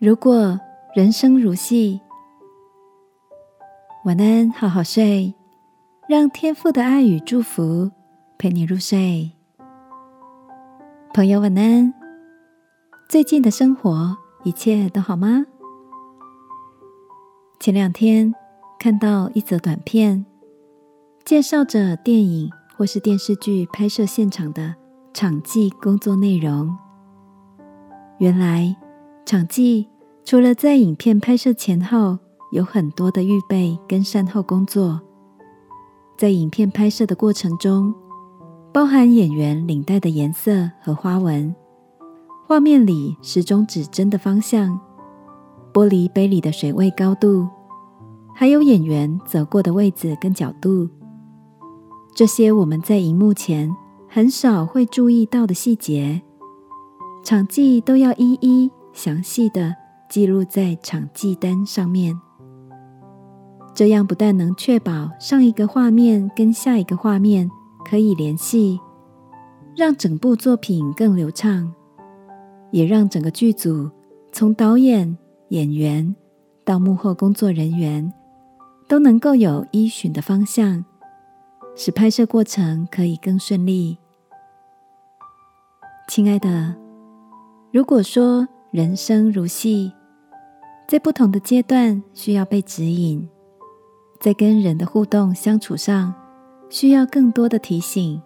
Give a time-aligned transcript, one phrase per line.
[0.00, 0.58] 如果
[0.94, 2.00] 人生如戏，
[4.06, 5.34] 晚安，好好睡，
[6.08, 7.90] 让天父的爱与祝福
[8.38, 9.30] 陪你入睡。
[11.12, 11.92] 朋友，晚安。
[13.10, 15.44] 最近的生活一切都好吗？
[17.60, 18.34] 前两天
[18.78, 20.24] 看到一则短片，
[21.26, 24.74] 介绍着电影或是电视剧拍摄现场的
[25.12, 26.74] 场记工作内容。
[28.16, 28.74] 原来。
[29.26, 29.86] 场记
[30.30, 32.16] 除了在影片拍摄前后
[32.52, 35.00] 有很多的预备跟善后工作，
[36.16, 37.92] 在影片拍摄的过程中，
[38.72, 41.52] 包含演员领带的颜色和花纹、
[42.46, 44.78] 画面里时钟指针的方向、
[45.72, 47.48] 玻璃杯里的水位高度，
[48.32, 50.88] 还有演员走过的位置跟角度，
[52.14, 53.68] 这些我们在荧幕前
[54.08, 56.22] 很少会注意到的细节，
[57.24, 58.70] 场记都要一一。
[58.92, 59.74] 详细的
[60.10, 62.20] 记录在场记单上面，
[63.72, 67.48] 这样不但能确保上一个画面跟下一个画面
[67.88, 68.80] 可以联系，
[69.76, 71.72] 让整部作品更流畅，
[72.72, 73.88] 也让整个剧组
[74.32, 75.16] 从导演、
[75.50, 76.16] 演员
[76.64, 78.12] 到幕后工作人员
[78.88, 80.84] 都能够有依循的方向，
[81.76, 83.96] 使拍摄过程可以更顺利。
[86.08, 86.74] 亲爱的，
[87.72, 89.92] 如果说，人生如戏，
[90.90, 93.28] 在不同的阶段需要被指引，
[94.18, 96.12] 在跟人的互动相处上
[96.68, 98.20] 需要更多的提醒。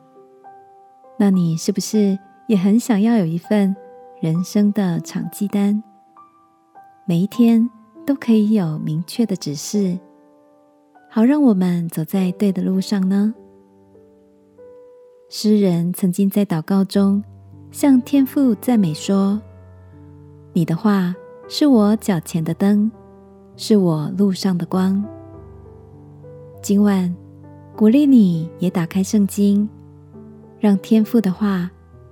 [1.19, 3.77] 那你是不是也很想要有一份
[4.19, 5.83] 人生的场记单？
[7.05, 7.69] 每一天
[8.07, 9.99] 都可以有明确的指示，
[11.11, 13.35] 好让我们走在对的路上呢？
[15.29, 17.23] 诗人曾经在祷告中
[17.71, 19.39] 向天父赞美说。
[20.55, 21.15] 你的话
[21.47, 22.91] 是我脚前的灯，
[23.57, 25.05] 是我路上的光。
[26.63, 27.15] 今晚
[27.77, 29.69] 鼓励你也打开圣经，
[30.59, 31.71] 让天父的话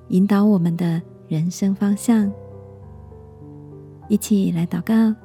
[0.09, 2.31] 引导我们的人生方向。
[4.09, 5.17] 一起来祷告，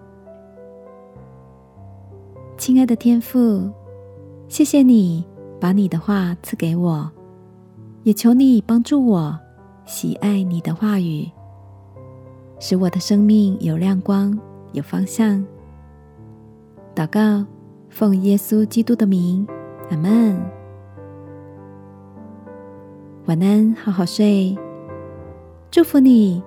[2.58, 3.70] 亲爱的天父，
[4.48, 5.26] 谢谢你
[5.60, 7.12] 把你的话赐给我，
[8.04, 9.38] 也求你帮助我
[9.86, 11.30] 喜爱你的话语。
[12.60, 14.38] 使我的生命有亮光、
[14.74, 15.46] 有方向。
[16.96, 17.46] 祷告，
[17.90, 19.46] 奉耶稣基督的名，
[19.90, 20.36] 阿门。
[23.26, 24.58] 晚安，好好睡。
[25.70, 26.42] 祝福你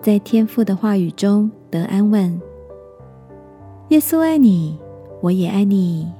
[0.00, 2.40] 在天父的话语中得安稳。
[3.88, 4.78] 耶稣爱你，
[5.20, 6.10] 我也爱你。